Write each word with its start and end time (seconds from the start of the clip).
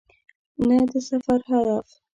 نه 0.67 0.77
د 0.89 0.91
سفر 1.09 1.39
هدف. 1.49 1.87